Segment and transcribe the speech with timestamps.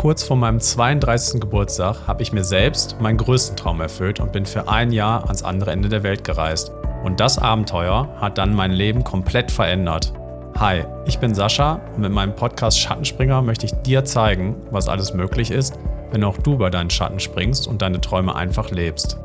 [0.00, 1.42] Kurz vor meinem 32.
[1.42, 5.42] Geburtstag habe ich mir selbst meinen größten Traum erfüllt und bin für ein Jahr ans
[5.42, 6.72] andere Ende der Welt gereist.
[7.04, 10.14] Und das Abenteuer hat dann mein Leben komplett verändert.
[10.58, 15.12] Hi, ich bin Sascha und mit meinem Podcast Schattenspringer möchte ich dir zeigen, was alles
[15.12, 15.78] möglich ist,
[16.12, 19.18] wenn auch du über deinen Schatten springst und deine Träume einfach lebst.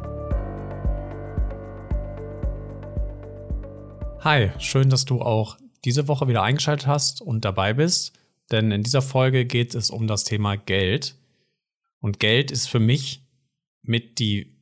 [4.20, 5.56] Hi, schön, dass du auch
[5.86, 8.12] diese Woche wieder eingeschaltet hast und dabei bist
[8.52, 11.16] denn in dieser Folge geht es um das Thema Geld.
[12.00, 13.22] Und Geld ist für mich
[13.82, 14.56] mit die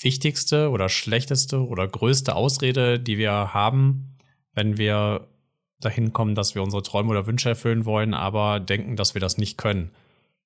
[0.00, 4.16] wichtigste oder schlechteste oder größte Ausrede, die wir haben,
[4.54, 5.28] wenn wir
[5.80, 9.38] dahin kommen, dass wir unsere Träume oder Wünsche erfüllen wollen, aber denken, dass wir das
[9.38, 9.90] nicht können.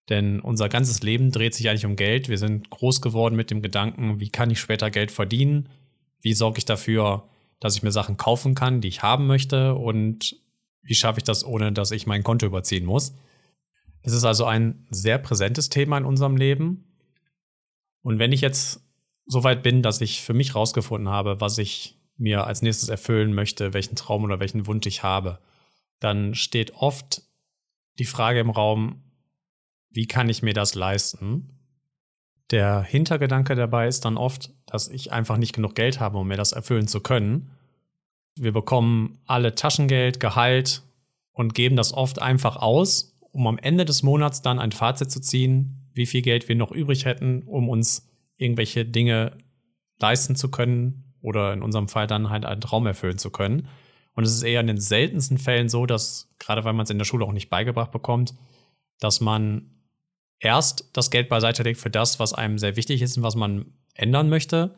[0.09, 2.29] Denn unser ganzes Leben dreht sich eigentlich um Geld.
[2.29, 5.69] Wir sind groß geworden mit dem Gedanken, wie kann ich später Geld verdienen?
[6.21, 7.29] Wie sorge ich dafür,
[7.61, 9.75] dass ich mir Sachen kaufen kann, die ich haben möchte?
[9.75, 10.37] Und
[10.87, 13.15] wie schaffe ich das, ohne dass ich mein Konto überziehen muss?
[14.03, 16.85] Es ist also ein sehr präsentes Thema in unserem Leben.
[18.03, 18.81] Und wenn ich jetzt
[19.27, 23.35] so weit bin, dass ich für mich rausgefunden habe, was ich mir als nächstes erfüllen
[23.35, 25.41] möchte, welchen Traum oder welchen Wunsch ich habe,
[25.99, 27.23] dann steht oft
[27.99, 29.03] die Frage im Raum,
[29.91, 31.59] wie kann ich mir das leisten?
[32.53, 36.37] Der Hintergedanke dabei ist dann oft, dass ich einfach nicht genug Geld habe, um mir
[36.37, 37.56] das erfüllen zu können
[38.37, 40.83] wir bekommen alle Taschengeld, Gehalt
[41.33, 45.21] und geben das oft einfach aus, um am Ende des Monats dann ein Fazit zu
[45.21, 49.37] ziehen, wie viel Geld wir noch übrig hätten, um uns irgendwelche Dinge
[49.99, 53.69] leisten zu können oder in unserem Fall dann halt einen Traum erfüllen zu können.
[54.15, 56.99] Und es ist eher in den seltensten Fällen so, dass, gerade weil man es in
[56.99, 58.35] der Schule auch nicht beigebracht bekommt,
[59.01, 59.71] dass man
[60.39, 63.75] erst das Geld beiseite legt für das, was einem sehr wichtig ist und was man
[63.95, 64.77] ändern möchte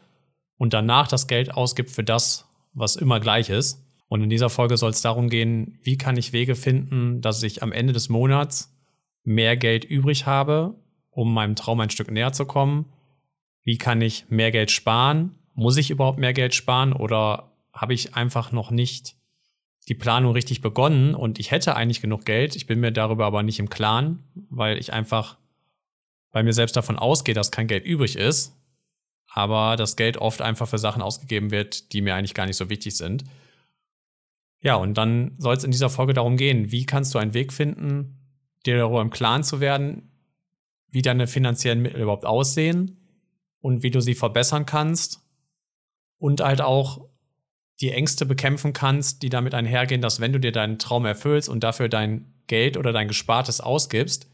[0.57, 2.48] und danach das Geld ausgibt für das,
[2.79, 3.85] was immer gleich ist.
[4.09, 7.63] Und in dieser Folge soll es darum gehen, wie kann ich Wege finden, dass ich
[7.63, 8.75] am Ende des Monats
[9.25, 10.75] mehr Geld übrig habe,
[11.11, 12.87] um meinem Traum ein Stück näher zu kommen.
[13.65, 15.35] Wie kann ich mehr Geld sparen?
[15.55, 19.17] Muss ich überhaupt mehr Geld sparen oder habe ich einfach noch nicht
[19.89, 23.43] die Planung richtig begonnen und ich hätte eigentlich genug Geld, ich bin mir darüber aber
[23.43, 25.39] nicht im Klaren, weil ich einfach
[26.31, 28.58] bei mir selbst davon ausgehe, dass kein Geld übrig ist
[29.39, 32.69] aber das Geld oft einfach für Sachen ausgegeben wird, die mir eigentlich gar nicht so
[32.69, 33.23] wichtig sind.
[34.61, 37.53] Ja, und dann soll es in dieser Folge darum gehen, wie kannst du einen Weg
[37.53, 38.19] finden,
[38.67, 40.11] dir darüber im Klaren zu werden,
[40.89, 42.97] wie deine finanziellen Mittel überhaupt aussehen
[43.61, 45.21] und wie du sie verbessern kannst
[46.19, 47.09] und halt auch
[47.81, 51.63] die Ängste bekämpfen kannst, die damit einhergehen, dass wenn du dir deinen Traum erfüllst und
[51.63, 54.29] dafür dein Geld oder dein Gespartes ausgibst,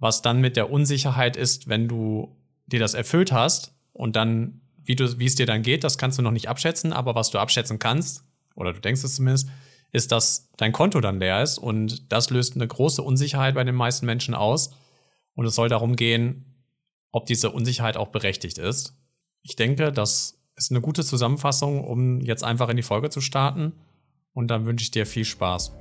[0.00, 2.36] was dann mit der Unsicherheit ist, wenn du
[2.70, 6.18] dir das erfüllt hast und dann, wie, du, wie es dir dann geht, das kannst
[6.18, 9.48] du noch nicht abschätzen, aber was du abschätzen kannst, oder du denkst es zumindest,
[9.92, 13.74] ist, dass dein Konto dann leer ist und das löst eine große Unsicherheit bei den
[13.74, 14.70] meisten Menschen aus.
[15.34, 16.44] Und es soll darum gehen,
[17.12, 18.96] ob diese Unsicherheit auch berechtigt ist.
[19.42, 23.72] Ich denke, das ist eine gute Zusammenfassung, um jetzt einfach in die Folge zu starten.
[24.32, 25.72] Und dann wünsche ich dir viel Spaß.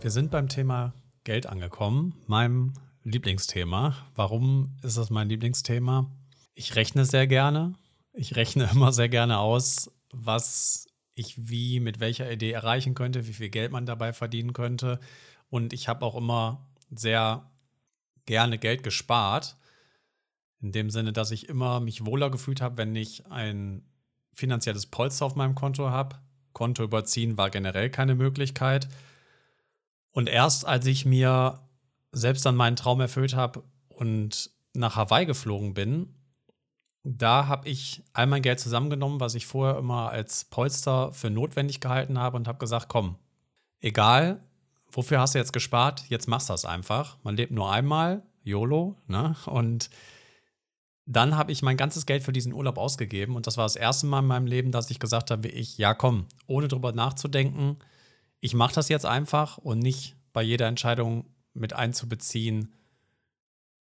[0.00, 0.92] Wir sind beim Thema
[1.26, 2.72] Geld angekommen, meinem
[3.02, 3.96] Lieblingsthema.
[4.14, 6.08] Warum ist das mein Lieblingsthema?
[6.54, 7.74] Ich rechne sehr gerne.
[8.12, 13.32] Ich rechne immer sehr gerne aus, was ich wie mit welcher Idee erreichen könnte, wie
[13.32, 15.00] viel Geld man dabei verdienen könnte.
[15.50, 17.50] Und ich habe auch immer sehr
[18.24, 19.56] gerne Geld gespart.
[20.60, 23.82] In dem Sinne, dass ich immer mich wohler gefühlt habe, wenn ich ein
[24.32, 26.20] finanzielles Polster auf meinem Konto habe.
[26.52, 28.86] Konto überziehen war generell keine Möglichkeit.
[30.16, 31.60] Und erst als ich mir
[32.10, 36.14] selbst dann meinen Traum erfüllt habe und nach Hawaii geflogen bin,
[37.04, 41.82] da habe ich all mein Geld zusammengenommen, was ich vorher immer als Polster für notwendig
[41.82, 43.16] gehalten habe und habe gesagt, komm,
[43.80, 44.40] egal,
[44.90, 47.18] wofür hast du jetzt gespart, jetzt machst du das einfach.
[47.22, 49.36] Man lebt nur einmal, YOLO, ne?
[49.44, 49.90] Und
[51.04, 54.06] dann habe ich mein ganzes Geld für diesen Urlaub ausgegeben und das war das erste
[54.06, 57.76] Mal in meinem Leben, dass ich gesagt habe, ich, ja komm, ohne drüber nachzudenken,
[58.40, 62.74] ich mache das jetzt einfach und nicht bei jeder Entscheidung mit einzubeziehen,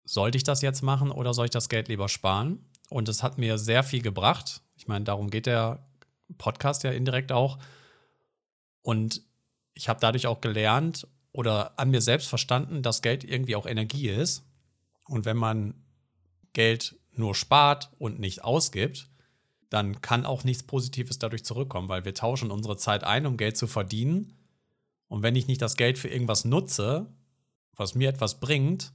[0.04, 2.70] sollte ich das jetzt machen oder soll ich das Geld lieber sparen?
[2.90, 4.62] Und es hat mir sehr viel gebracht.
[4.76, 5.88] Ich meine, darum geht der
[6.38, 7.58] Podcast ja indirekt auch.
[8.82, 9.22] Und
[9.74, 14.10] ich habe dadurch auch gelernt oder an mir selbst verstanden, dass Geld irgendwie auch Energie
[14.10, 14.46] ist.
[15.08, 15.74] Und wenn man
[16.54, 19.10] Geld nur spart und nicht ausgibt,
[19.70, 23.58] dann kann auch nichts Positives dadurch zurückkommen, weil wir tauschen unsere Zeit ein, um Geld
[23.58, 24.38] zu verdienen.
[25.14, 27.06] Und wenn ich nicht das Geld für irgendwas nutze,
[27.76, 28.94] was mir etwas bringt,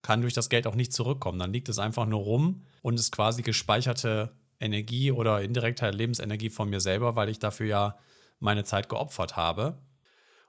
[0.00, 1.38] kann durch das Geld auch nicht zurückkommen.
[1.38, 6.70] Dann liegt es einfach nur rum und ist quasi gespeicherte Energie oder indirekte Lebensenergie von
[6.70, 7.98] mir selber, weil ich dafür ja
[8.38, 9.82] meine Zeit geopfert habe.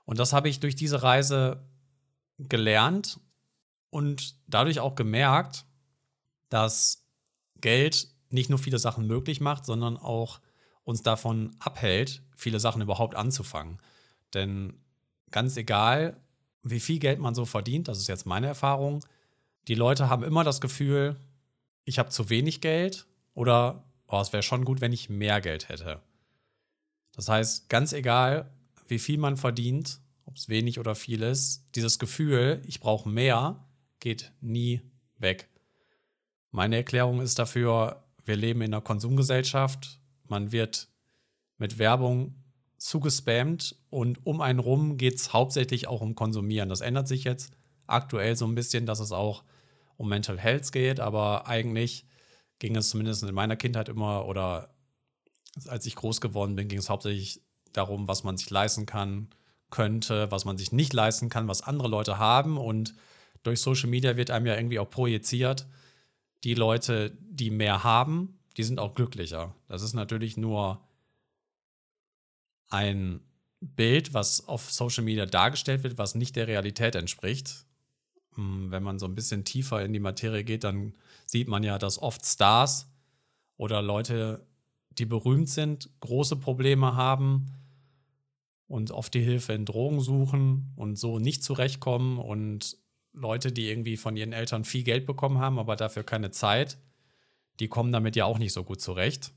[0.06, 1.68] Und das habe ich durch diese Reise
[2.38, 3.20] gelernt
[3.90, 5.66] und dadurch auch gemerkt,
[6.48, 7.06] dass
[7.60, 10.40] Geld nicht nur viele Sachen möglich macht, sondern auch
[10.84, 13.78] uns davon abhält, viele Sachen überhaupt anzufangen.
[14.32, 14.82] Denn
[15.30, 16.16] ganz egal,
[16.62, 19.04] wie viel Geld man so verdient, das ist jetzt meine Erfahrung,
[19.68, 21.16] die Leute haben immer das Gefühl,
[21.84, 25.68] ich habe zu wenig Geld oder oh, es wäre schon gut, wenn ich mehr Geld
[25.68, 26.00] hätte.
[27.12, 28.50] Das heißt, ganz egal,
[28.88, 33.64] wie viel man verdient, ob es wenig oder viel ist, dieses Gefühl, ich brauche mehr,
[34.00, 34.80] geht nie
[35.18, 35.48] weg.
[36.50, 40.88] Meine Erklärung ist dafür, wir leben in einer Konsumgesellschaft, man wird
[41.58, 42.34] mit Werbung
[42.78, 46.68] zugespammt und um einen rum geht es hauptsächlich auch um Konsumieren.
[46.68, 47.52] Das ändert sich jetzt
[47.86, 49.44] aktuell so ein bisschen, dass es auch
[49.96, 52.06] um Mental Health geht, aber eigentlich
[52.58, 54.74] ging es zumindest in meiner Kindheit immer oder
[55.68, 57.40] als ich groß geworden bin, ging es hauptsächlich
[57.72, 59.28] darum, was man sich leisten kann,
[59.70, 62.58] könnte, was man sich nicht leisten kann, was andere Leute haben.
[62.58, 62.94] Und
[63.42, 65.66] durch Social Media wird einem ja irgendwie auch projiziert,
[66.44, 69.54] die Leute, die mehr haben, die sind auch glücklicher.
[69.68, 70.85] Das ist natürlich nur
[72.68, 73.20] ein
[73.60, 77.66] Bild, was auf Social Media dargestellt wird, was nicht der Realität entspricht.
[78.34, 81.78] Hm, wenn man so ein bisschen tiefer in die Materie geht, dann sieht man ja,
[81.78, 82.88] dass oft Stars
[83.56, 84.46] oder Leute,
[84.90, 87.52] die berühmt sind, große Probleme haben
[88.68, 92.76] und oft die Hilfe in Drogen suchen und so nicht zurechtkommen und
[93.12, 96.78] Leute, die irgendwie von ihren Eltern viel Geld bekommen haben, aber dafür keine Zeit,
[97.60, 99.32] die kommen damit ja auch nicht so gut zurecht.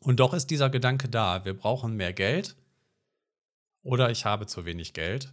[0.00, 2.56] Und doch ist dieser Gedanke da, wir brauchen mehr Geld
[3.82, 5.32] oder ich habe zu wenig Geld.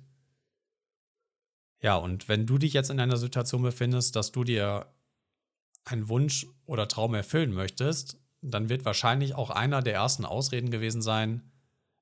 [1.82, 4.92] Ja, und wenn du dich jetzt in einer Situation befindest, dass du dir
[5.84, 11.02] einen Wunsch oder Traum erfüllen möchtest, dann wird wahrscheinlich auch einer der ersten Ausreden gewesen
[11.02, 11.52] sein,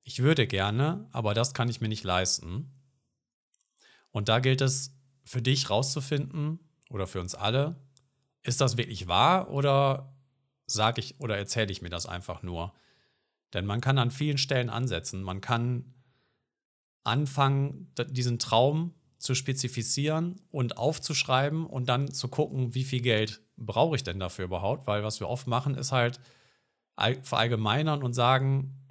[0.02, 2.70] ich würde gerne, aber das kann ich mir nicht leisten.
[4.10, 4.94] Und da gilt es
[5.24, 6.60] für dich rauszufinden
[6.90, 7.76] oder für uns alle,
[8.42, 10.13] ist das wirklich wahr oder
[10.66, 12.72] sage ich oder erzähle ich mir das einfach nur?
[13.52, 15.22] Denn man kann an vielen Stellen ansetzen.
[15.22, 15.94] Man kann
[17.04, 23.96] anfangen, diesen Traum zu spezifizieren und aufzuschreiben und dann zu gucken, wie viel Geld brauche
[23.96, 24.86] ich denn dafür überhaupt?
[24.86, 26.20] Weil was wir oft machen, ist halt
[27.22, 28.86] verallgemeinern und sagen,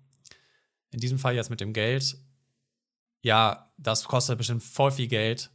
[0.92, 2.18] in diesem Fall jetzt mit dem Geld,
[3.22, 5.52] ja, das kostet bestimmt voll viel Geld,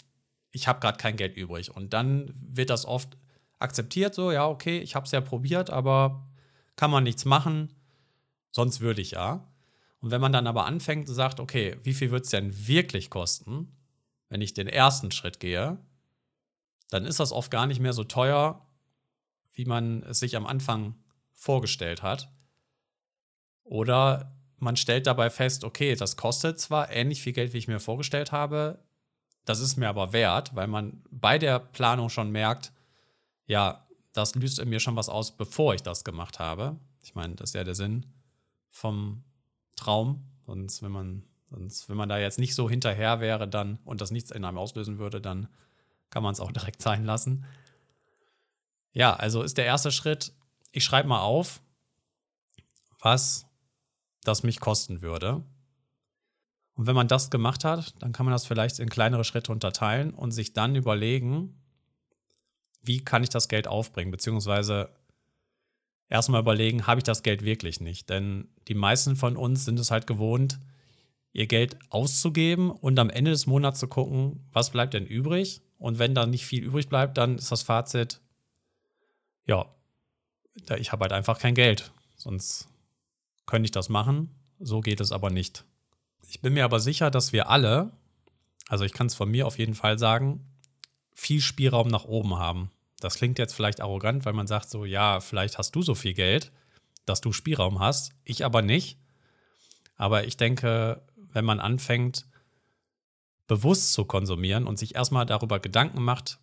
[0.51, 1.75] ich habe gerade kein Geld übrig.
[1.75, 3.17] Und dann wird das oft
[3.59, 6.27] akzeptiert, so, ja, okay, ich habe es ja probiert, aber
[6.77, 7.75] kann man nichts machen,
[8.51, 9.49] sonst würde ich ja.
[10.01, 13.11] Und wenn man dann aber anfängt und sagt, okay, wie viel wird es denn wirklich
[13.11, 13.77] kosten,
[14.29, 15.79] wenn ich den ersten Schritt gehe,
[16.91, 18.67] dann ist das oft gar nicht mehr so teuer,
[19.53, 20.95] wie man es sich am Anfang
[21.33, 22.33] vorgestellt hat.
[23.65, 27.81] Oder man stellt dabei fest, okay, das kostet zwar ähnlich viel Geld, wie ich mir
[27.81, 28.85] vorgestellt habe,
[29.45, 32.73] das ist mir aber wert, weil man bei der Planung schon merkt,
[33.49, 36.79] ja, das löst in mir schon was aus, bevor ich das gemacht habe.
[37.03, 38.07] Ich meine, das ist ja der Sinn
[38.71, 39.25] vom
[39.75, 40.25] Traum.
[40.47, 44.11] Sonst, wenn man, sonst, wenn man da jetzt nicht so hinterher wäre dann und das
[44.11, 45.49] nichts in einem auslösen würde, dann
[46.11, 47.45] kann man es auch direkt sein lassen.
[48.93, 50.33] Ja, also ist der erste Schritt,
[50.73, 51.61] ich schreibe mal auf,
[53.01, 53.47] was
[54.23, 55.43] das mich kosten würde.
[56.75, 60.13] Und wenn man das gemacht hat, dann kann man das vielleicht in kleinere Schritte unterteilen
[60.13, 61.59] und sich dann überlegen,
[62.89, 64.91] wie kann ich das Geld aufbringen, beziehungsweise
[66.09, 68.11] erstmal überlegen, habe ich das Geld wirklich nicht?
[68.11, 70.59] Denn die meisten von uns sind es halt gewohnt,
[71.33, 75.61] ihr Geld auszugeben und am Ende des Monats zu gucken, was bleibt denn übrig?
[75.79, 78.21] Und wenn da nicht viel übrig bleibt, dann ist das Fazit,
[79.47, 79.67] ja,
[80.79, 81.93] ich habe halt einfach kein Geld.
[82.17, 82.69] Sonst
[83.47, 84.35] könnte ich das machen.
[84.59, 85.65] So geht es aber nicht.
[86.29, 87.93] Ich bin mir aber sicher, dass wir alle,
[88.69, 90.45] also ich kann es von mir auf jeden Fall sagen,
[91.13, 92.71] viel Spielraum nach oben haben.
[93.01, 96.15] Das klingt jetzt vielleicht arrogant, weil man sagt so, ja, vielleicht hast du so viel
[96.15, 96.53] Geld,
[97.07, 98.99] dass du Spielraum hast, ich aber nicht.
[99.97, 102.27] Aber ich denke, wenn man anfängt,
[103.47, 106.39] bewusst zu konsumieren und sich erstmal darüber Gedanken macht,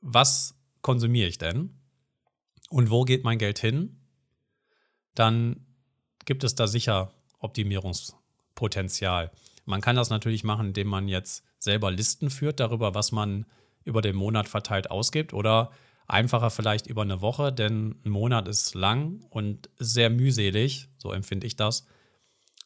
[0.00, 1.78] was konsumiere ich denn
[2.70, 4.00] und wo geht mein Geld hin,
[5.14, 5.66] dann
[6.24, 9.32] gibt es da sicher Optimierungspotenzial.
[9.64, 13.44] Man kann das natürlich machen, indem man jetzt selber Listen führt darüber, was man
[13.84, 15.70] über den Monat verteilt ausgibt oder
[16.06, 21.46] einfacher vielleicht über eine Woche, denn ein Monat ist lang und sehr mühselig, so empfinde
[21.46, 21.86] ich das,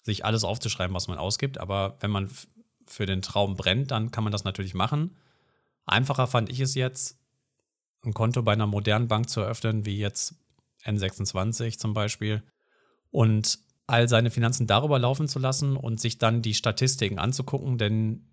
[0.03, 1.59] sich alles aufzuschreiben, was man ausgibt.
[1.59, 2.31] Aber wenn man
[2.87, 5.17] für den Traum brennt, dann kann man das natürlich machen.
[5.87, 7.19] Einfacher fand ich es jetzt,
[8.05, 10.35] ein Konto bei einer modernen Bank zu eröffnen, wie jetzt
[10.85, 12.43] N26 zum Beispiel,
[13.11, 18.27] und all seine Finanzen darüber laufen zu lassen und sich dann die Statistiken anzugucken, denn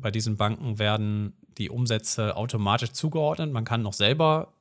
[0.00, 3.52] bei diesen Banken werden die Umsätze automatisch zugeordnet.
[3.52, 4.54] Man kann noch selber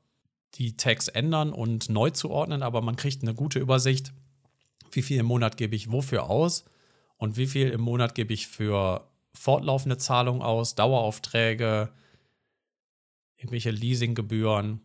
[0.56, 4.14] die Tags ändern und neu zuordnen, aber man kriegt eine gute Übersicht,
[4.92, 6.66] wie viel im Monat gebe ich wofür aus
[7.18, 11.92] und wie viel im Monat gebe ich für fortlaufende Zahlungen aus, Daueraufträge,
[13.38, 14.82] irgendwelche Leasinggebühren,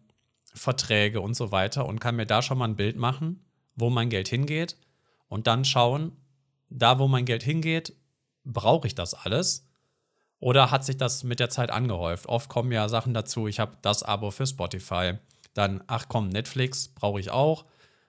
[0.52, 3.44] Verträge und so weiter und kann mir da schon mal ein Bild machen,
[3.74, 4.76] wo mein Geld hingeht
[5.28, 6.12] und dann schauen,
[6.68, 7.96] da wo mein Geld hingeht,
[8.44, 9.66] brauche ich das alles
[10.44, 12.26] oder hat sich das mit der Zeit angehäuft?
[12.26, 15.14] Oft kommen ja Sachen dazu, ich habe das Abo für Spotify,
[15.54, 17.64] dann, ach komm, Netflix brauche ich auch,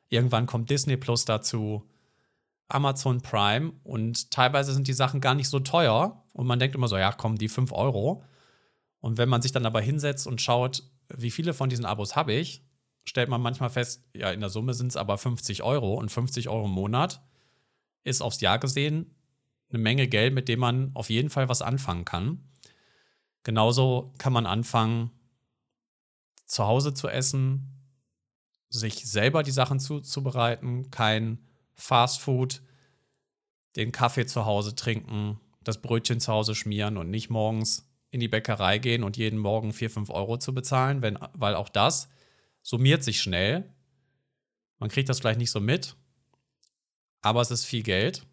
[0.09, 1.89] irgendwann kommt Disney Plus dazu,
[2.67, 3.71] Amazon Prime.
[3.85, 6.25] Und teilweise sind die Sachen gar nicht so teuer.
[6.33, 8.21] Und man denkt immer so, ja komm, die 5 Euro.
[8.99, 10.83] Und wenn man sich dann aber hinsetzt und schaut,
[11.15, 12.65] wie viele von diesen Abos habe ich,
[13.05, 15.93] stellt man manchmal fest, ja, in der Summe sind es aber 50 Euro.
[15.93, 17.21] Und 50 Euro im Monat
[18.03, 19.14] ist aufs Jahr gesehen
[19.69, 22.43] eine Menge Geld, mit dem man auf jeden Fall was anfangen kann.
[23.43, 25.12] Genauso kann man anfangen,
[26.45, 27.75] zu Hause zu essen,
[28.69, 31.39] sich selber die Sachen zuzubereiten, kein
[31.74, 32.62] Fast Food,
[33.75, 38.27] den Kaffee zu Hause trinken, das Brötchen zu Hause schmieren und nicht morgens in die
[38.27, 42.10] Bäckerei gehen und jeden Morgen 4, 5 Euro zu bezahlen, wenn, weil auch das
[42.62, 43.69] summiert sich schnell.
[44.79, 45.95] Man kriegt das vielleicht nicht so mit,
[47.22, 48.25] aber es ist viel Geld.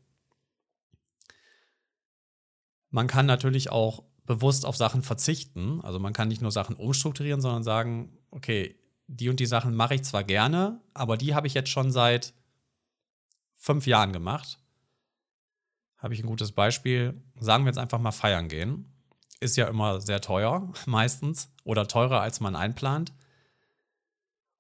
[2.93, 5.81] Man kann natürlich auch bewusst auf Sachen verzichten.
[5.81, 9.95] Also man kann nicht nur Sachen umstrukturieren, sondern sagen, okay, die und die Sachen mache
[9.95, 12.35] ich zwar gerne, aber die habe ich jetzt schon seit
[13.55, 14.61] fünf Jahren gemacht.
[15.97, 17.21] Habe ich ein gutes Beispiel.
[17.41, 18.93] Sagen wir jetzt einfach mal feiern gehen.
[19.41, 21.51] Ist ja immer sehr teuer, meistens.
[21.65, 23.13] Oder teurer, als man einplant.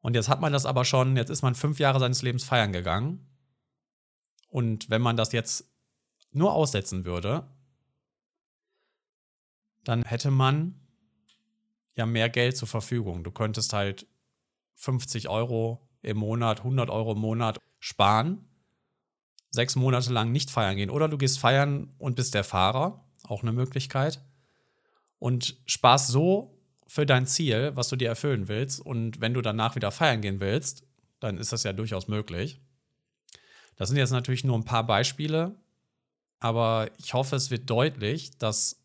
[0.00, 2.72] Und jetzt hat man das aber schon, jetzt ist man fünf Jahre seines Lebens feiern
[2.72, 3.28] gegangen.
[4.48, 5.70] Und wenn man das jetzt
[6.32, 7.46] nur aussetzen würde,
[9.84, 10.80] dann hätte man
[11.94, 13.24] ja mehr Geld zur Verfügung.
[13.24, 14.06] Du könntest halt
[14.76, 18.48] 50 Euro im Monat, 100 Euro im Monat sparen,
[19.50, 20.90] sechs Monate lang nicht feiern gehen.
[20.90, 24.24] Oder du gehst feiern und bist der Fahrer, auch eine Möglichkeit.
[25.18, 28.80] Und sparst so für dein Ziel, was du dir erfüllen willst.
[28.80, 30.84] Und wenn du danach wieder feiern gehen willst,
[31.20, 32.60] dann ist das ja durchaus möglich.
[33.76, 35.54] Das sind jetzt natürlich nur ein paar Beispiele,
[36.40, 38.81] aber ich hoffe, es wird deutlich, dass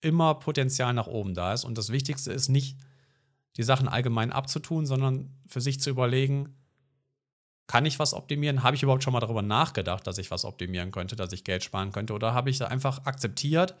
[0.00, 1.64] immer Potenzial nach oben da ist.
[1.64, 2.78] Und das Wichtigste ist nicht,
[3.56, 6.54] die Sachen allgemein abzutun, sondern für sich zu überlegen,
[7.66, 8.62] kann ich was optimieren?
[8.62, 11.62] Habe ich überhaupt schon mal darüber nachgedacht, dass ich was optimieren könnte, dass ich Geld
[11.62, 12.14] sparen könnte?
[12.14, 13.74] Oder habe ich einfach akzeptiert,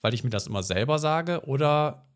[0.00, 1.44] weil ich mir das immer selber sage?
[1.46, 2.06] Oder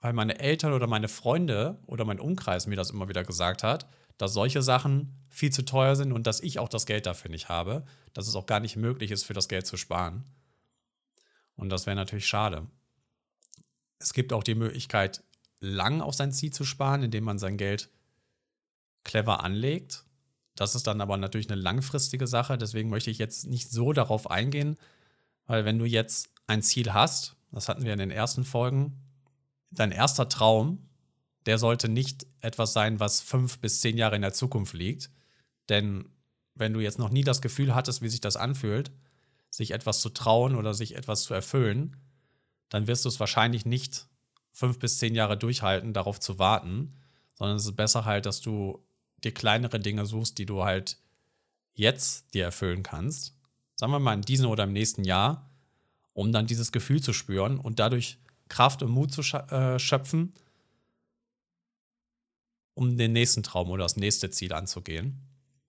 [0.00, 3.86] weil meine Eltern oder meine Freunde oder mein Umkreis mir das immer wieder gesagt hat,
[4.18, 7.48] dass solche Sachen viel zu teuer sind und dass ich auch das Geld dafür nicht
[7.48, 10.24] habe, dass es auch gar nicht möglich ist, für das Geld zu sparen.
[11.60, 12.66] Und das wäre natürlich schade.
[13.98, 15.22] Es gibt auch die Möglichkeit,
[15.60, 17.90] lang auf sein Ziel zu sparen, indem man sein Geld
[19.04, 20.06] clever anlegt.
[20.56, 22.56] Das ist dann aber natürlich eine langfristige Sache.
[22.56, 24.78] Deswegen möchte ich jetzt nicht so darauf eingehen,
[25.46, 28.98] weil wenn du jetzt ein Ziel hast, das hatten wir in den ersten Folgen,
[29.70, 30.88] dein erster Traum,
[31.44, 35.10] der sollte nicht etwas sein, was fünf bis zehn Jahre in der Zukunft liegt.
[35.68, 36.08] Denn
[36.54, 38.90] wenn du jetzt noch nie das Gefühl hattest, wie sich das anfühlt,
[39.50, 41.96] sich etwas zu trauen oder sich etwas zu erfüllen,
[42.68, 44.06] dann wirst du es wahrscheinlich nicht
[44.52, 46.94] fünf bis zehn Jahre durchhalten, darauf zu warten,
[47.34, 48.84] sondern es ist besser halt, dass du
[49.24, 50.98] dir kleinere Dinge suchst, die du halt
[51.74, 53.34] jetzt dir erfüllen kannst.
[53.74, 55.50] Sagen wir mal in diesem oder im nächsten Jahr,
[56.12, 60.34] um dann dieses Gefühl zu spüren und dadurch Kraft und Mut zu äh, schöpfen,
[62.74, 65.20] um den nächsten Traum oder das nächste Ziel anzugehen.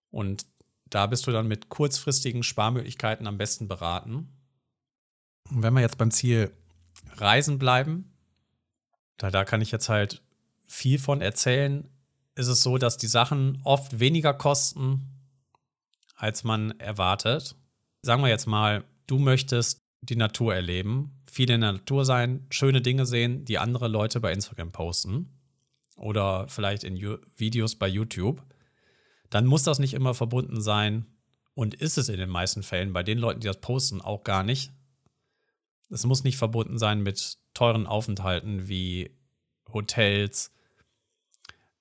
[0.10, 0.46] Und
[0.92, 4.30] da bist du dann mit kurzfristigen Sparmöglichkeiten am besten beraten.
[5.50, 6.52] Und wenn wir jetzt beim Ziel
[7.16, 8.14] Reisen bleiben,
[9.18, 10.22] da, da kann ich jetzt halt
[10.68, 11.90] viel von erzählen,
[12.36, 15.08] ist es so, dass die Sachen oft weniger kosten,
[16.16, 17.56] als man erwartet.
[18.02, 22.82] Sagen wir jetzt mal, du möchtest die Natur erleben, viel in der Natur sein, schöne
[22.82, 25.40] Dinge sehen, die andere Leute bei Instagram posten
[25.96, 26.98] oder vielleicht in
[27.38, 28.42] Videos bei YouTube
[29.32, 31.08] dann muss das nicht immer verbunden sein
[31.56, 34.44] und ist es in den meisten Fällen bei den Leuten, die das posten, auch gar
[34.44, 34.72] nicht.
[35.90, 39.18] Es muss nicht verbunden sein mit teuren Aufenthalten wie
[39.74, 40.54] Hotels,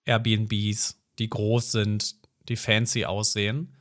[0.04, 2.16] Airbnbs, die groß sind,
[2.48, 3.76] die fancy aussehen,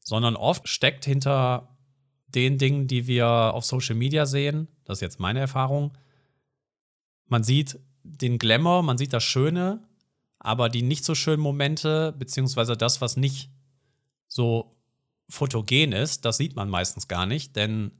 [0.00, 1.76] sondern oft steckt hinter
[2.26, 5.96] den Dingen, die wir auf Social Media sehen, das ist jetzt meine Erfahrung,
[7.26, 9.88] man sieht den Glamour, man sieht das Schöne,
[10.44, 13.50] aber die nicht so schönen Momente, beziehungsweise das, was nicht
[14.28, 14.76] so
[15.28, 17.92] fotogen ist, das sieht man meistens gar nicht, denn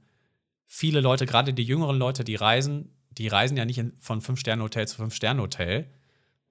[0.67, 4.87] viele Leute, gerade die jüngeren Leute, die reisen, die reisen ja nicht in, von Fünf-Sterne-Hotel
[4.87, 5.89] zu Fünf-Sterne-Hotel,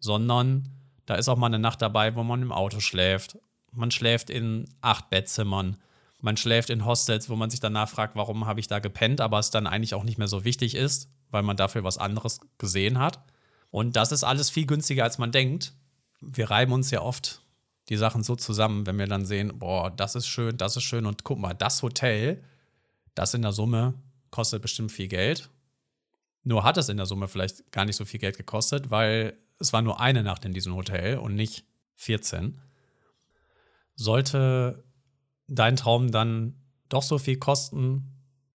[0.01, 0.69] sondern
[1.07, 3.39] da ist auch mal eine Nacht dabei, wo man im Auto schläft.
[3.71, 5.77] Man schläft in acht Bettzimmern.
[6.21, 9.39] Man schläft in Hostels, wo man sich danach fragt, warum habe ich da gepennt, aber
[9.39, 12.99] es dann eigentlich auch nicht mehr so wichtig ist, weil man dafür was anderes gesehen
[12.99, 13.21] hat.
[13.71, 15.75] Und das ist alles viel günstiger, als man denkt.
[16.27, 17.43] Wir reiben uns ja oft
[17.89, 21.07] die Sachen so zusammen, wenn wir dann sehen, boah, das ist schön, das ist schön
[21.07, 22.43] und guck mal, das Hotel,
[23.15, 23.95] das in der Summe
[24.31, 25.51] kostet bestimmt viel Geld.
[26.43, 29.73] Nur hat es in der Summe vielleicht gar nicht so viel Geld gekostet, weil es
[29.73, 31.65] war nur eine Nacht in diesem Hotel und nicht
[31.97, 32.61] 14.
[33.95, 34.85] Sollte
[35.47, 36.57] dein Traum dann
[36.89, 38.11] doch so viel kosten,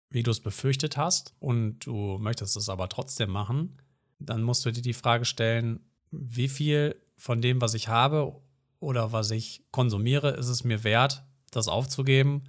[0.09, 3.81] wie du es befürchtet hast, und du möchtest es aber trotzdem machen,
[4.19, 5.79] dann musst du dir die Frage stellen,
[6.11, 8.39] wie viel von dem, was ich habe
[8.79, 12.43] oder was ich konsumiere, ist es mir wert, das aufzugeben,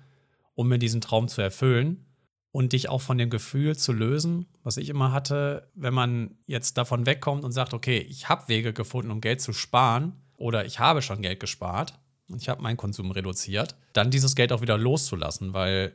[0.54, 2.04] um mir diesen Traum zu erfüllen
[2.52, 6.76] und dich auch von dem Gefühl zu lösen, was ich immer hatte, wenn man jetzt
[6.76, 10.78] davon wegkommt und sagt, okay, ich habe Wege gefunden, um Geld zu sparen oder ich
[10.78, 11.98] habe schon Geld gespart
[12.28, 15.94] und ich habe meinen Konsum reduziert, dann dieses Geld auch wieder loszulassen, weil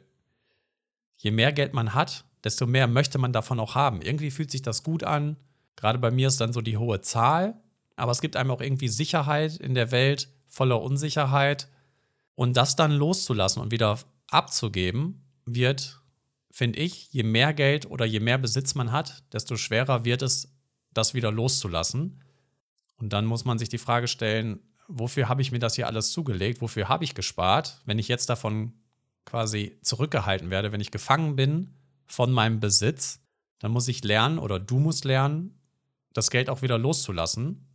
[1.17, 4.01] je mehr Geld man hat, desto mehr möchte man davon auch haben.
[4.01, 5.37] Irgendwie fühlt sich das gut an.
[5.75, 7.61] Gerade bei mir ist dann so die hohe Zahl,
[7.95, 11.69] aber es gibt einem auch irgendwie Sicherheit in der Welt voller Unsicherheit
[12.35, 16.03] und das dann loszulassen und wieder abzugeben, wird
[16.53, 20.55] finde ich, je mehr Geld oder je mehr Besitz man hat, desto schwerer wird es,
[20.93, 22.21] das wieder loszulassen.
[22.97, 26.11] Und dann muss man sich die Frage stellen, wofür habe ich mir das hier alles
[26.11, 26.61] zugelegt?
[26.61, 28.73] Wofür habe ich gespart, wenn ich jetzt davon
[29.25, 31.73] quasi zurückgehalten werde, wenn ich gefangen bin
[32.05, 33.19] von meinem Besitz?
[33.57, 35.59] Dann muss ich lernen oder du musst lernen,
[36.13, 37.67] das Geld auch wieder loszulassen.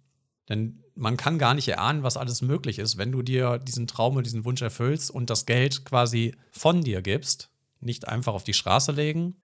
[0.48, 4.16] Denn man kann gar nicht erahnen, was alles möglich ist, wenn du dir diesen Traum
[4.16, 7.50] und diesen Wunsch erfüllst und das Geld quasi von dir gibst
[7.80, 9.36] nicht einfach auf die Straße legen.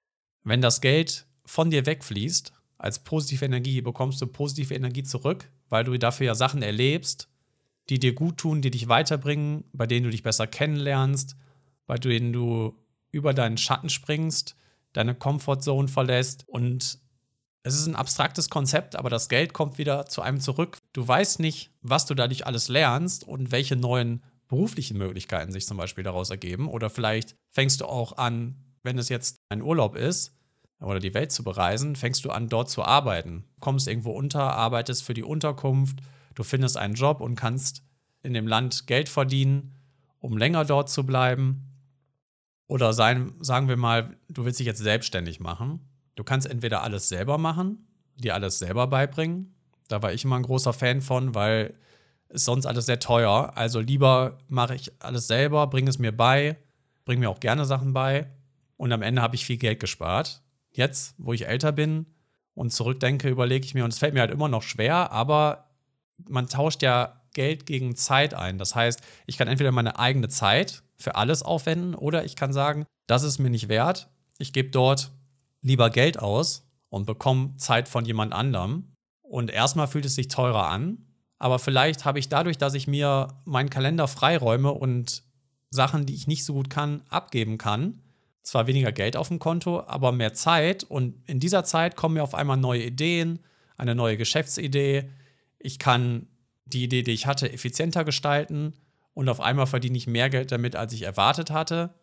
[0.42, 5.84] Wenn das Geld von dir wegfließt, als positive Energie bekommst du positive Energie zurück, weil
[5.84, 7.28] du dafür ja Sachen erlebst,
[7.88, 11.36] die dir gut tun, die dich weiterbringen, bei denen du dich besser kennenlernst,
[11.86, 12.76] bei denen du
[13.10, 14.56] über deinen Schatten springst,
[14.92, 16.98] deine Comfortzone verlässt und
[17.66, 20.78] es ist ein abstraktes Konzept, aber das Geld kommt wieder zu einem zurück.
[20.92, 25.78] Du weißt nicht, was du dadurch alles lernst und welche neuen beruflichen Möglichkeiten sich zum
[25.78, 26.68] Beispiel daraus ergeben.
[26.68, 30.36] Oder vielleicht fängst du auch an, wenn es jetzt ein Urlaub ist
[30.78, 33.44] oder die Welt zu bereisen, fängst du an, dort zu arbeiten.
[33.60, 36.00] Kommst irgendwo unter, arbeitest für die Unterkunft,
[36.34, 37.82] du findest einen Job und kannst
[38.22, 39.72] in dem Land Geld verdienen,
[40.20, 41.70] um länger dort zu bleiben.
[42.66, 45.80] Oder sein, sagen wir mal, du willst dich jetzt selbstständig machen.
[46.14, 49.54] Du kannst entweder alles selber machen, dir alles selber beibringen.
[49.88, 51.74] Da war ich immer ein großer Fan von, weil
[52.28, 53.52] ist sonst alles sehr teuer.
[53.54, 56.56] Also lieber mache ich alles selber, bringe es mir bei,
[57.04, 58.30] bringe mir auch gerne Sachen bei
[58.76, 60.42] und am Ende habe ich viel Geld gespart.
[60.72, 62.06] Jetzt, wo ich älter bin
[62.54, 65.68] und zurückdenke, überlege ich mir, und es fällt mir halt immer noch schwer, aber
[66.28, 68.58] man tauscht ja Geld gegen Zeit ein.
[68.58, 72.86] Das heißt, ich kann entweder meine eigene Zeit für alles aufwenden oder ich kann sagen,
[73.06, 74.08] das ist mir nicht wert.
[74.38, 75.12] Ich gebe dort
[75.64, 78.92] lieber Geld aus und bekomme Zeit von jemand anderem.
[79.22, 80.98] Und erstmal fühlt es sich teurer an,
[81.38, 85.24] aber vielleicht habe ich dadurch, dass ich mir meinen Kalender freiräume und
[85.70, 88.00] Sachen, die ich nicht so gut kann, abgeben kann,
[88.42, 90.84] zwar weniger Geld auf dem Konto, aber mehr Zeit.
[90.84, 93.40] Und in dieser Zeit kommen mir auf einmal neue Ideen,
[93.76, 95.10] eine neue Geschäftsidee.
[95.58, 96.28] Ich kann
[96.66, 98.74] die Idee, die ich hatte, effizienter gestalten
[99.14, 101.94] und auf einmal verdiene ich mehr Geld damit, als ich erwartet hatte.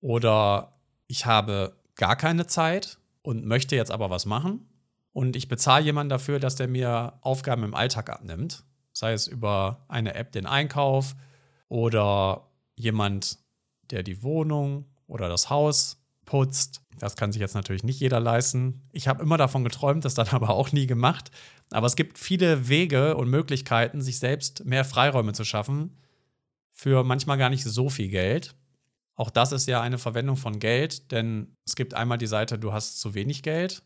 [0.00, 0.72] Oder
[1.06, 4.68] ich habe gar keine Zeit und möchte jetzt aber was machen.
[5.12, 8.64] Und ich bezahle jemanden dafür, dass der mir Aufgaben im Alltag abnimmt
[8.96, 11.14] sei es über eine App den Einkauf
[11.68, 13.38] oder jemand,
[13.90, 16.82] der die Wohnung oder das Haus putzt.
[16.98, 18.82] Das kann sich jetzt natürlich nicht jeder leisten.
[18.92, 21.30] Ich habe immer davon geträumt, das dann aber auch nie gemacht.
[21.70, 25.96] Aber es gibt viele Wege und Möglichkeiten, sich selbst mehr Freiräume zu schaffen
[26.72, 28.54] für manchmal gar nicht so viel Geld.
[29.16, 32.72] Auch das ist ja eine Verwendung von Geld, denn es gibt einmal die Seite, du
[32.72, 33.82] hast zu wenig Geld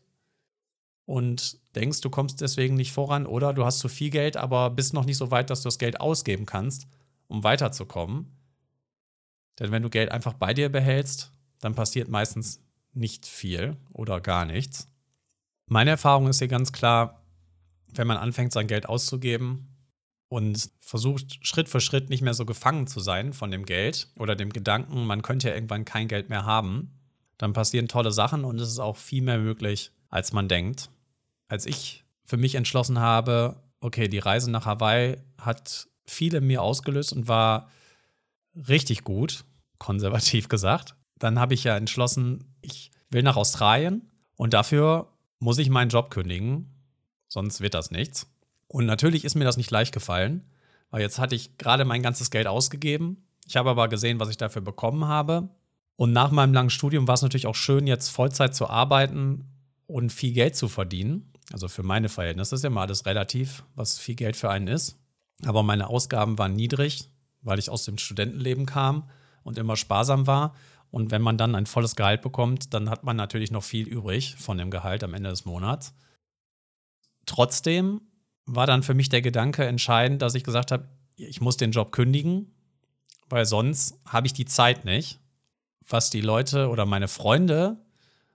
[1.05, 4.93] und denkst, du kommst deswegen nicht voran oder du hast zu viel Geld, aber bist
[4.93, 6.85] noch nicht so weit, dass du das Geld ausgeben kannst,
[7.27, 8.37] um weiterzukommen.
[9.59, 12.61] Denn wenn du Geld einfach bei dir behältst, dann passiert meistens
[12.93, 14.87] nicht viel oder gar nichts.
[15.67, 17.23] Meine Erfahrung ist hier ganz klar,
[17.93, 19.70] wenn man anfängt, sein Geld auszugeben
[20.31, 24.33] und versucht Schritt für Schritt nicht mehr so gefangen zu sein von dem Geld oder
[24.33, 26.93] dem Gedanken, man könnte ja irgendwann kein Geld mehr haben,
[27.37, 30.89] dann passieren tolle Sachen und es ist auch viel mehr möglich, als man denkt.
[31.49, 36.61] Als ich für mich entschlossen habe, okay, die Reise nach Hawaii hat viel in mir
[36.61, 37.69] ausgelöst und war
[38.55, 39.43] richtig gut.
[39.79, 40.95] konservativ gesagt.
[41.19, 46.09] Dann habe ich ja entschlossen, ich will nach Australien und dafür muss ich meinen Job
[46.09, 46.69] kündigen,
[47.27, 48.27] sonst wird das nichts.
[48.71, 50.45] Und natürlich ist mir das nicht leicht gefallen,
[50.91, 53.17] weil jetzt hatte ich gerade mein ganzes Geld ausgegeben.
[53.45, 55.49] Ich habe aber gesehen, was ich dafür bekommen habe.
[55.97, 59.43] Und nach meinem langen Studium war es natürlich auch schön, jetzt Vollzeit zu arbeiten
[59.87, 61.33] und viel Geld zu verdienen.
[61.51, 64.97] Also für meine Verhältnisse ist ja mal alles relativ, was viel Geld für einen ist.
[65.45, 67.09] Aber meine Ausgaben waren niedrig,
[67.41, 69.09] weil ich aus dem Studentenleben kam
[69.43, 70.55] und immer sparsam war.
[70.91, 74.37] Und wenn man dann ein volles Gehalt bekommt, dann hat man natürlich noch viel übrig
[74.37, 75.93] von dem Gehalt am Ende des Monats.
[77.25, 77.99] Trotzdem
[78.55, 81.91] war dann für mich der Gedanke entscheidend, dass ich gesagt habe, ich muss den Job
[81.91, 82.53] kündigen,
[83.29, 85.19] weil sonst habe ich die Zeit nicht.
[85.87, 87.77] Was die Leute oder meine Freunde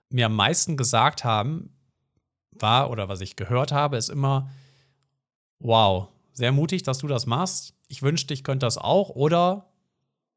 [0.09, 1.73] mir am meisten gesagt haben,
[2.51, 4.49] war oder was ich gehört habe, ist immer,
[5.59, 7.73] wow, sehr mutig, dass du das machst.
[7.87, 9.09] Ich wünschte, ich könnte das auch.
[9.09, 9.69] Oder,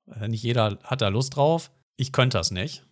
[0.07, 2.85] äh, nicht jeder hat da Lust drauf, ich könnte das nicht.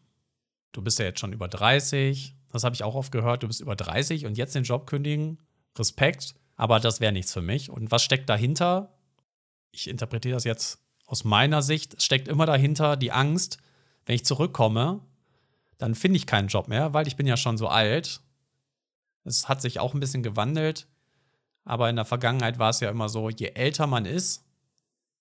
[0.73, 3.61] Du bist ja jetzt schon über 30, das habe ich auch oft gehört, du bist
[3.61, 5.39] über 30 und jetzt den Job kündigen,
[5.79, 7.71] Respekt, aber das wäre nichts für mich.
[7.71, 8.93] Und was steckt dahinter?
[9.71, 13.59] Ich interpretiere das jetzt aus meiner Sicht, es steckt immer dahinter die Angst,
[14.05, 15.01] wenn ich zurückkomme,
[15.79, 18.21] dann finde ich keinen Job mehr, weil ich bin ja schon so alt.
[19.25, 20.89] Es hat sich auch ein bisschen gewandelt,
[21.65, 24.45] aber in der Vergangenheit war es ja immer so, je älter man ist,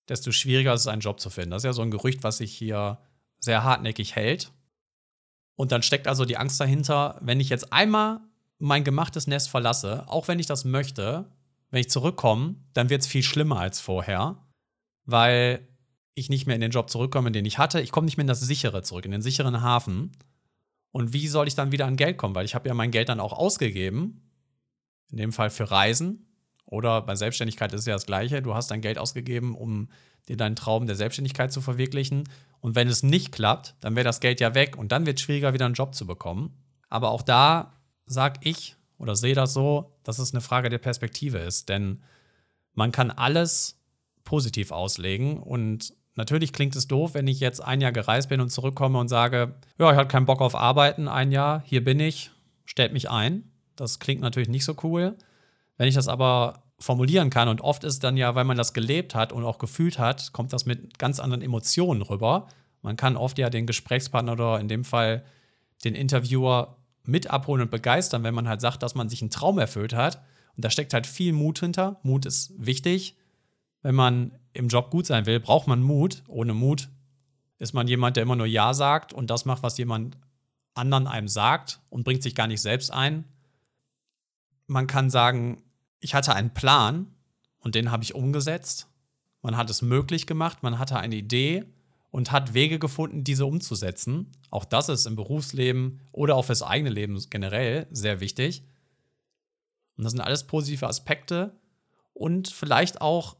[0.09, 1.51] desto schwieriger ist es, einen Job zu finden.
[1.51, 2.97] Das ist ja so ein Gerücht, was sich hier
[3.39, 4.51] sehr hartnäckig hält.
[5.55, 8.21] Und dann steckt also die Angst dahinter, wenn ich jetzt einmal
[8.59, 11.29] mein gemachtes Nest verlasse, auch wenn ich das möchte,
[11.69, 14.37] wenn ich zurückkomme, dann wird es viel schlimmer als vorher,
[15.05, 15.67] weil
[16.15, 17.79] ich nicht mehr in den Job zurückkomme, den ich hatte.
[17.81, 20.13] Ich komme nicht mehr in das sichere zurück, in den sicheren Hafen.
[20.91, 22.33] Und wie soll ich dann wieder an Geld kommen?
[22.33, 24.31] Weil ich habe ja mein Geld dann auch ausgegeben,
[25.11, 26.25] in dem Fall für Reisen.
[26.65, 28.41] Oder bei Selbstständigkeit ist es ja das Gleiche.
[28.41, 29.89] Du hast dein Geld ausgegeben, um
[30.27, 32.23] dir deinen Traum der Selbstständigkeit zu verwirklichen.
[32.59, 35.23] Und wenn es nicht klappt, dann wäre das Geld ja weg und dann wird es
[35.23, 36.57] schwieriger, wieder einen Job zu bekommen.
[36.89, 37.76] Aber auch da
[38.07, 41.69] sage ich oder sehe das so, dass es eine Frage der Perspektive ist.
[41.69, 42.01] Denn
[42.73, 43.79] man kann alles
[44.23, 45.37] positiv auslegen.
[45.37, 49.07] Und natürlich klingt es doof, wenn ich jetzt ein Jahr gereist bin und zurückkomme und
[49.07, 52.31] sage, ja, ich habe keinen Bock auf Arbeiten, ein Jahr, hier bin ich,
[52.65, 53.51] stellt mich ein.
[53.75, 55.15] Das klingt natürlich nicht so cool.
[55.77, 57.47] Wenn ich das aber formulieren kann.
[57.47, 60.53] Und oft ist dann ja, weil man das gelebt hat und auch gefühlt hat, kommt
[60.53, 62.47] das mit ganz anderen Emotionen rüber.
[62.81, 65.23] Man kann oft ja den Gesprächspartner oder in dem Fall
[65.83, 66.76] den Interviewer
[67.07, 70.21] mit abholen und begeistern, wenn man halt sagt, dass man sich einen Traum erfüllt hat.
[70.55, 71.99] Und da steckt halt viel Mut hinter.
[72.03, 73.15] Mut ist wichtig.
[73.81, 76.23] Wenn man im Job gut sein will, braucht man Mut.
[76.27, 76.89] Ohne Mut
[77.59, 80.17] ist man jemand, der immer nur Ja sagt und das macht, was jemand
[80.73, 83.23] anderen einem sagt und bringt sich gar nicht selbst ein.
[84.67, 85.63] Man kann sagen,
[85.99, 87.07] ich hatte einen Plan
[87.59, 88.87] und den habe ich umgesetzt.
[89.41, 91.65] Man hat es möglich gemacht, man hatte eine Idee
[92.11, 94.31] und hat Wege gefunden, diese umzusetzen.
[94.49, 98.63] Auch das ist im Berufsleben oder auch fürs eigene Leben generell sehr wichtig.
[99.97, 101.55] Und das sind alles positive Aspekte.
[102.13, 103.35] Und vielleicht auch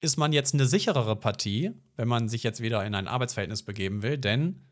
[0.00, 4.02] ist man jetzt eine sicherere Partie, wenn man sich jetzt wieder in ein Arbeitsverhältnis begeben
[4.02, 4.18] will.
[4.18, 4.62] Denn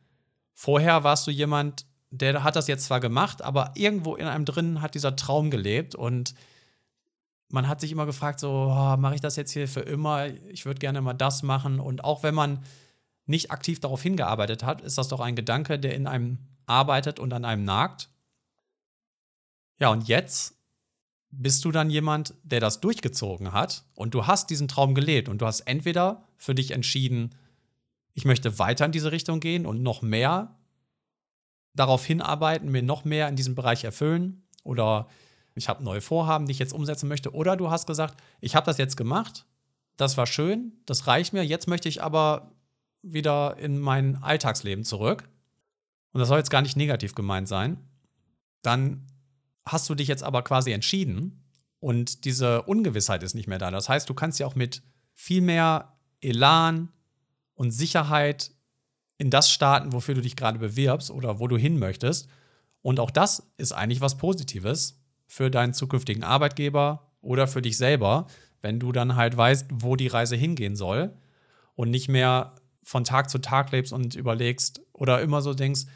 [0.52, 4.80] vorher warst du jemand, der hat das jetzt zwar gemacht, aber irgendwo in einem drin
[4.80, 6.34] hat dieser Traum gelebt und
[7.48, 10.26] man hat sich immer gefragt, so, oh, mache ich das jetzt hier für immer?
[10.48, 11.78] Ich würde gerne mal das machen.
[11.78, 12.64] Und auch wenn man
[13.26, 17.32] nicht aktiv darauf hingearbeitet hat, ist das doch ein Gedanke, der in einem arbeitet und
[17.32, 18.08] an einem nagt.
[19.78, 20.56] Ja, und jetzt
[21.30, 25.42] bist du dann jemand, der das durchgezogen hat und du hast diesen Traum gelebt und
[25.42, 27.34] du hast entweder für dich entschieden,
[28.14, 30.56] ich möchte weiter in diese Richtung gehen und noch mehr
[31.74, 35.08] darauf hinarbeiten, mir noch mehr in diesem Bereich erfüllen oder
[35.54, 37.34] ich habe neue Vorhaben, die ich jetzt umsetzen möchte.
[37.34, 39.46] Oder du hast gesagt, ich habe das jetzt gemacht,
[39.96, 42.52] das war schön, das reicht mir, jetzt möchte ich aber
[43.12, 45.28] wieder in mein Alltagsleben zurück.
[46.12, 47.78] Und das soll jetzt gar nicht negativ gemeint sein.
[48.62, 49.06] Dann
[49.64, 51.44] hast du dich jetzt aber quasi entschieden
[51.80, 53.70] und diese Ungewissheit ist nicht mehr da.
[53.70, 56.88] Das heißt, du kannst ja auch mit viel mehr Elan
[57.54, 58.50] und Sicherheit
[59.18, 62.28] in das starten, wofür du dich gerade bewirbst oder wo du hin möchtest.
[62.82, 68.26] Und auch das ist eigentlich was Positives, für deinen zukünftigen Arbeitgeber oder für dich selber,
[68.62, 71.16] wenn du dann halt weißt, wo die Reise hingehen soll
[71.74, 72.54] und nicht mehr
[72.86, 75.86] von Tag zu Tag lebst und überlegst oder immer so denkst,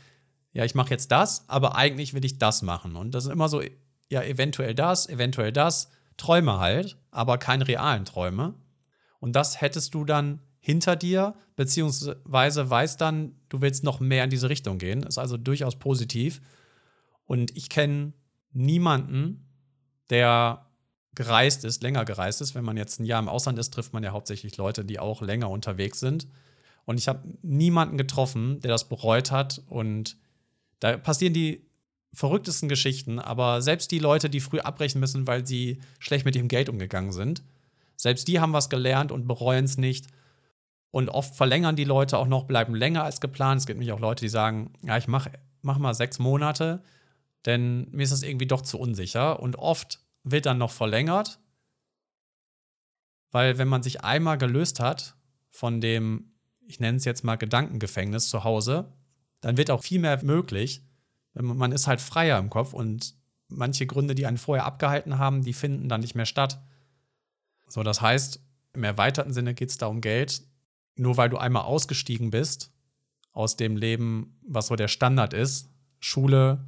[0.53, 2.96] ja, ich mache jetzt das, aber eigentlich will ich das machen.
[2.96, 3.62] Und das ist immer so,
[4.09, 8.55] ja, eventuell das, eventuell das, Träume halt, aber keine realen Träume.
[9.20, 14.31] Und das hättest du dann hinter dir, beziehungsweise weißt dann, du willst noch mehr in
[14.31, 15.05] diese Richtung gehen.
[15.05, 16.42] Ist also durchaus positiv.
[17.24, 18.14] Und ich kenne
[18.53, 19.48] niemanden,
[20.11, 20.66] der
[21.14, 22.57] gereist ist, länger gereist ist.
[22.57, 25.22] Wenn man jetzt ein Jahr im Ausland ist, trifft man ja hauptsächlich Leute, die auch
[25.22, 26.26] länger unterwegs sind.
[26.85, 29.62] Und ich habe niemanden getroffen, der das bereut hat.
[29.69, 30.16] Und
[30.81, 31.66] da passieren die
[32.12, 33.19] verrücktesten Geschichten.
[33.19, 37.12] Aber selbst die Leute, die früh abbrechen müssen, weil sie schlecht mit ihrem Geld umgegangen
[37.12, 37.43] sind,
[37.97, 40.07] selbst die haben was gelernt und bereuen es nicht.
[40.90, 43.61] Und oft verlängern die Leute auch noch, bleiben länger als geplant.
[43.61, 45.31] Es gibt nämlich auch Leute, die sagen, ja, ich mache
[45.62, 46.83] mach mal sechs Monate,
[47.47, 49.40] denn mir ist das irgendwie doch zu unsicher.
[49.40, 51.38] Und oft wird dann noch verlängert,
[53.31, 55.14] weil wenn man sich einmal gelöst hat
[55.51, 56.30] von dem,
[56.71, 58.93] ich nenne es jetzt mal Gedankengefängnis zu Hause,
[59.41, 60.83] dann wird auch viel mehr möglich.
[61.35, 63.17] Man ist halt freier im Kopf und
[63.49, 66.63] manche Gründe, die einen vorher abgehalten haben, die finden dann nicht mehr statt.
[67.67, 68.41] So, das heißt,
[68.73, 70.43] im erweiterten Sinne geht es da um Geld.
[70.97, 72.73] Nur weil du einmal ausgestiegen bist
[73.33, 76.67] aus dem Leben, was so der Standard ist, Schule,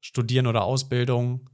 [0.00, 1.48] Studieren oder Ausbildung,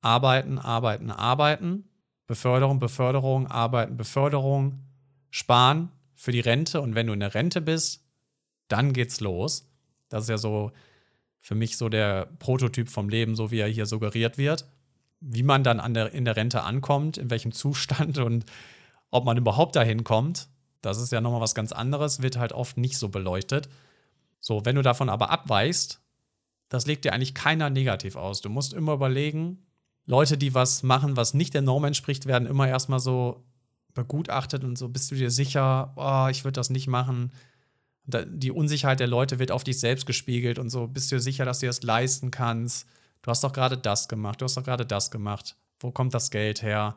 [0.00, 1.88] arbeiten, arbeiten, arbeiten,
[2.26, 4.80] Beförderung, Beförderung, arbeiten, Beförderung,
[5.30, 8.04] sparen für die Rente und wenn du in der Rente bist,
[8.68, 9.70] dann geht's los.
[10.08, 10.72] Das ist ja so
[11.40, 14.66] für mich so der Prototyp vom Leben, so wie er hier suggeriert wird.
[15.20, 18.44] Wie man dann der, in der Rente ankommt, in welchem Zustand und
[19.10, 20.48] ob man überhaupt dahin kommt,
[20.80, 23.68] das ist ja nochmal was ganz anderes, wird halt oft nicht so beleuchtet.
[24.40, 26.00] So, wenn du davon aber abweichst,
[26.68, 28.40] das legt dir eigentlich keiner negativ aus.
[28.40, 29.64] Du musst immer überlegen,
[30.06, 33.44] Leute, die was machen, was nicht der Norm entspricht, werden immer erstmal so
[33.94, 37.32] begutachtet und so, bist du dir sicher, oh, ich würde das nicht machen.
[38.06, 41.44] Die Unsicherheit der Leute wird auf dich selbst gespiegelt und so, bist du dir sicher,
[41.44, 42.86] dass du das leisten kannst?
[43.22, 45.56] Du hast doch gerade das gemacht, du hast doch gerade das gemacht.
[45.80, 46.96] Wo kommt das Geld her?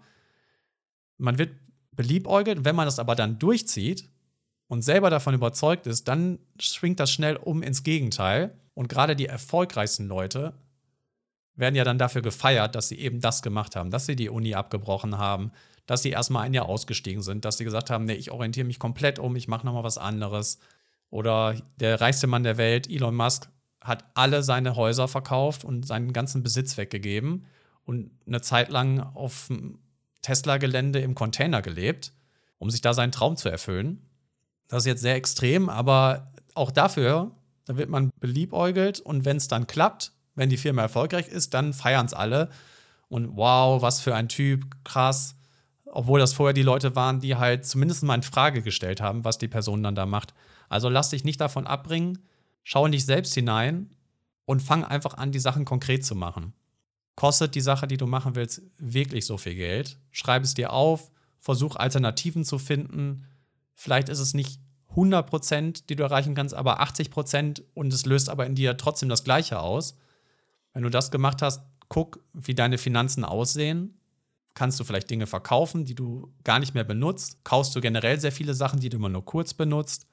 [1.18, 1.52] Man wird
[1.92, 4.10] beliebäugelt, wenn man das aber dann durchzieht
[4.68, 8.54] und selber davon überzeugt ist, dann schwingt das schnell um ins Gegenteil.
[8.74, 10.54] Und gerade die erfolgreichsten Leute
[11.56, 14.54] werden ja dann dafür gefeiert, dass sie eben das gemacht haben, dass sie die Uni
[14.54, 15.52] abgebrochen haben,
[15.88, 18.78] dass sie erstmal ein Jahr ausgestiegen sind, dass sie gesagt haben, nee, ich orientiere mich
[18.78, 20.60] komplett um, ich mache nochmal was anderes.
[21.10, 23.50] Oder der reichste Mann der Welt, Elon Musk,
[23.82, 27.46] hat alle seine Häuser verkauft und seinen ganzen Besitz weggegeben
[27.86, 29.80] und eine Zeit lang auf dem
[30.22, 32.12] Tesla-Gelände im Container gelebt,
[32.58, 34.02] um sich da seinen Traum zu erfüllen.
[34.68, 37.32] Das ist jetzt sehr extrem, aber auch dafür,
[37.64, 41.72] da wird man beliebäugelt und wenn es dann klappt, wenn die Firma erfolgreich ist, dann
[41.72, 42.50] feiern es alle.
[43.08, 45.37] Und wow, was für ein Typ, krass.
[45.92, 49.38] Obwohl das vorher die Leute waren, die halt zumindest mal in Frage gestellt haben, was
[49.38, 50.34] die Person dann da macht.
[50.70, 52.20] Also lass dich nicht davon abbringen,
[52.64, 53.90] schau in dich selbst hinein
[54.46, 56.54] und fang einfach an, die Sachen konkret zu machen.
[57.16, 59.98] Kostet die Sache, die du machen willst, wirklich so viel Geld?
[60.12, 63.26] Schreib es dir auf, versuch Alternativen zu finden.
[63.74, 68.06] Vielleicht ist es nicht 100 Prozent, die du erreichen kannst, aber 80 Prozent und es
[68.06, 69.98] löst aber in dir trotzdem das Gleiche aus.
[70.74, 73.97] Wenn du das gemacht hast, guck, wie deine Finanzen aussehen.
[74.58, 77.38] Kannst du vielleicht Dinge verkaufen, die du gar nicht mehr benutzt?
[77.44, 80.08] Kaufst du generell sehr viele Sachen, die du immer nur kurz benutzt?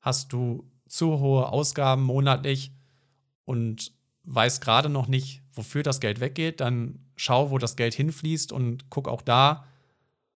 [0.00, 2.72] Hast du zu hohe Ausgaben monatlich
[3.44, 3.92] und
[4.24, 6.58] weißt gerade noch nicht, wofür das Geld weggeht?
[6.60, 9.64] Dann schau, wo das Geld hinfließt und guck auch da,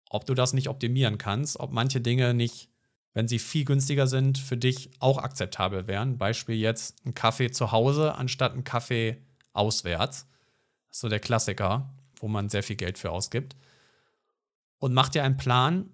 [0.09, 2.67] ob du das nicht optimieren kannst, ob manche Dinge nicht,
[3.13, 6.17] wenn sie viel günstiger sind, für dich auch akzeptabel wären.
[6.17, 9.21] Beispiel jetzt ein Kaffee zu Hause anstatt ein Kaffee
[9.53, 10.27] auswärts.
[10.89, 13.55] Das ist so der Klassiker, wo man sehr viel Geld für ausgibt.
[14.79, 15.89] Und mach dir einen Plan,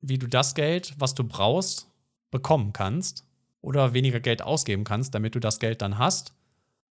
[0.00, 1.88] wie du das Geld, was du brauchst,
[2.30, 3.24] bekommen kannst
[3.60, 6.34] oder weniger Geld ausgeben kannst, damit du das Geld dann hast.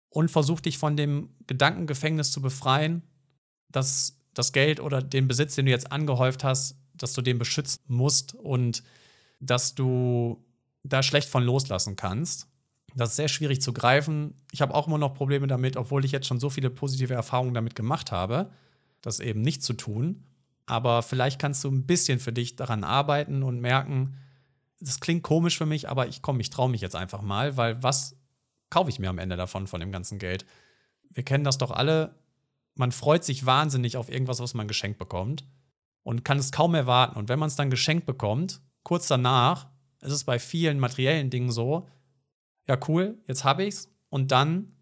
[0.09, 3.03] Und versuch dich von dem Gedankengefängnis zu befreien,
[3.69, 7.81] dass das Geld oder den Besitz, den du jetzt angehäuft hast, dass du den beschützen
[7.87, 8.83] musst und
[9.39, 10.43] dass du
[10.83, 12.47] da schlecht von loslassen kannst.
[12.95, 14.35] Das ist sehr schwierig zu greifen.
[14.51, 17.53] Ich habe auch immer noch Probleme damit, obwohl ich jetzt schon so viele positive Erfahrungen
[17.53, 18.51] damit gemacht habe,
[19.01, 20.23] das eben nicht zu tun.
[20.65, 24.17] Aber vielleicht kannst du ein bisschen für dich daran arbeiten und merken,
[24.79, 27.81] das klingt komisch für mich, aber ich komme, ich traue mich jetzt einfach mal, weil
[27.81, 28.17] was
[28.69, 30.45] kaufe ich mir am Ende davon, von dem ganzen Geld?
[31.09, 32.15] Wir kennen das doch alle.
[32.75, 35.45] Man freut sich wahnsinnig auf irgendwas, was man geschenkt bekommt
[36.03, 37.17] und kann es kaum erwarten.
[37.17, 39.67] Und wenn man es dann geschenkt bekommt, kurz danach,
[40.01, 41.87] ist es bei vielen materiellen Dingen so,
[42.67, 44.73] ja cool, jetzt habe ich's und dann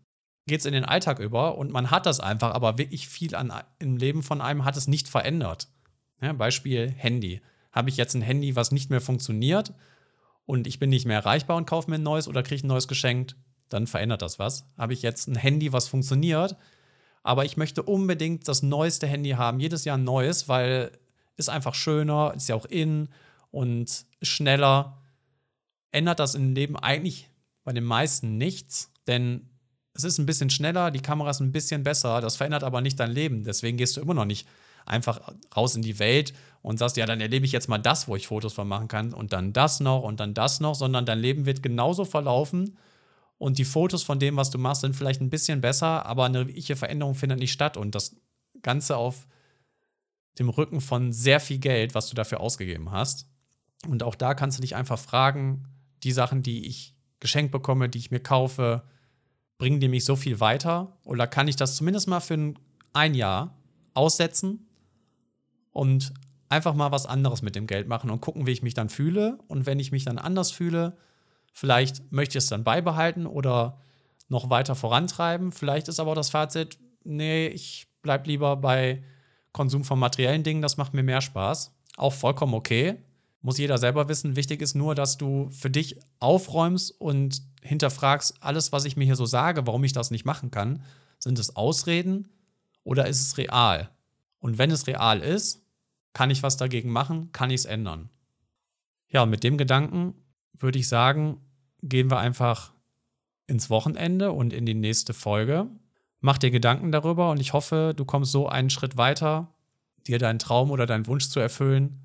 [0.47, 3.53] geht es in den Alltag über und man hat das einfach, aber wirklich viel an,
[3.79, 5.69] im Leben von einem hat es nicht verändert.
[6.21, 7.41] Ja, Beispiel Handy.
[7.71, 9.73] Habe ich jetzt ein Handy, was nicht mehr funktioniert
[10.45, 12.87] und ich bin nicht mehr erreichbar und kaufe mir ein neues oder kriege ein neues
[12.87, 13.35] geschenkt,
[13.69, 14.67] dann verändert das was.
[14.77, 16.57] Habe ich jetzt ein Handy, was funktioniert,
[17.23, 20.91] aber ich möchte unbedingt das neueste Handy haben, jedes Jahr ein neues, weil
[21.37, 23.09] ist einfach schöner, ist ja auch in
[23.51, 25.01] und schneller.
[25.91, 27.30] Ändert das im Leben eigentlich
[27.63, 29.49] bei den meisten nichts, denn
[29.93, 32.99] es ist ein bisschen schneller, die Kamera ist ein bisschen besser, das verändert aber nicht
[32.99, 33.43] dein Leben.
[33.43, 34.47] Deswegen gehst du immer noch nicht
[34.85, 35.21] einfach
[35.55, 38.27] raus in die Welt und sagst, ja, dann erlebe ich jetzt mal das, wo ich
[38.27, 41.45] Fotos von machen kann und dann das noch und dann das noch, sondern dein Leben
[41.45, 42.77] wird genauso verlaufen
[43.37, 46.47] und die Fotos von dem, was du machst, sind vielleicht ein bisschen besser, aber eine
[46.47, 48.15] wirkliche Veränderung findet nicht statt und das
[48.61, 49.27] Ganze auf
[50.37, 53.27] dem Rücken von sehr viel Geld, was du dafür ausgegeben hast.
[53.87, 55.67] Und auch da kannst du dich einfach fragen,
[56.03, 58.83] die Sachen, die ich geschenkt bekomme, die ich mir kaufe,
[59.57, 60.97] bringen die mich so viel weiter?
[61.05, 62.53] Oder kann ich das zumindest mal für
[62.91, 63.55] ein Jahr
[63.93, 64.67] aussetzen
[65.71, 66.13] und
[66.49, 69.37] einfach mal was anderes mit dem Geld machen und gucken, wie ich mich dann fühle?
[69.47, 70.97] Und wenn ich mich dann anders fühle,
[71.53, 73.79] vielleicht möchte ich es dann beibehalten oder
[74.27, 75.51] noch weiter vorantreiben.
[75.51, 79.03] Vielleicht ist aber auch das Fazit, nee, ich bleib lieber bei
[79.51, 81.77] Konsum von materiellen Dingen, das macht mir mehr Spaß.
[81.97, 82.97] Auch vollkommen okay.
[83.41, 84.35] Muss jeder selber wissen.
[84.35, 89.15] Wichtig ist nur, dass du für dich aufräumst und hinterfragst, alles, was ich mir hier
[89.15, 90.83] so sage, warum ich das nicht machen kann.
[91.19, 92.29] Sind es Ausreden
[92.83, 93.89] oder ist es real?
[94.39, 95.65] Und wenn es real ist,
[96.13, 97.31] kann ich was dagegen machen?
[97.31, 98.09] Kann ich es ändern?
[99.07, 100.15] Ja, und mit dem Gedanken
[100.53, 101.41] würde ich sagen,
[101.81, 102.73] gehen wir einfach
[103.47, 105.67] ins Wochenende und in die nächste Folge.
[106.19, 109.53] Mach dir Gedanken darüber und ich hoffe, du kommst so einen Schritt weiter,
[110.07, 111.99] dir deinen Traum oder deinen Wunsch zu erfüllen.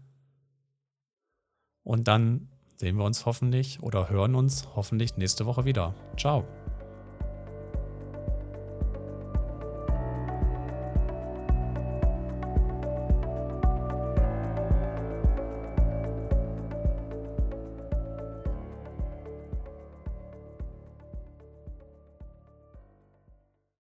[1.87, 5.95] Und dann sehen wir uns hoffentlich oder hören uns hoffentlich nächste Woche wieder.
[6.17, 6.45] Ciao.